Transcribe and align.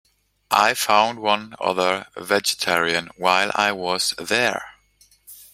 I 0.49 0.73
found 0.73 1.19
one 1.19 1.53
other 1.61 2.07
vegetarian 2.17 3.11
while 3.17 3.51
I 3.53 3.71
was 3.71 4.15
there. 4.17 4.65